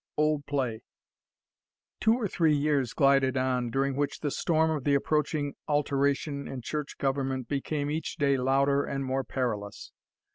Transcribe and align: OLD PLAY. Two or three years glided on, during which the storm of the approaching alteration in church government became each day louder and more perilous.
OLD 0.17 0.47
PLAY. 0.47 0.81
Two 1.99 2.15
or 2.15 2.27
three 2.27 2.55
years 2.55 2.91
glided 2.91 3.37
on, 3.37 3.69
during 3.69 3.95
which 3.95 4.21
the 4.21 4.31
storm 4.31 4.71
of 4.71 4.83
the 4.83 4.95
approaching 4.95 5.53
alteration 5.67 6.47
in 6.47 6.63
church 6.63 6.97
government 6.97 7.47
became 7.47 7.91
each 7.91 8.15
day 8.15 8.35
louder 8.35 8.83
and 8.83 9.05
more 9.05 9.23
perilous. 9.23 9.91